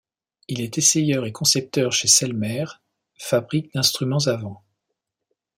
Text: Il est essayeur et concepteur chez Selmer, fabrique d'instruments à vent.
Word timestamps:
Il 0.47 0.61
est 0.61 0.79
essayeur 0.79 1.25
et 1.27 1.31
concepteur 1.31 1.91
chez 1.93 2.07
Selmer, 2.07 2.65
fabrique 3.19 3.71
d'instruments 3.75 4.25
à 4.25 4.35
vent. 4.35 4.63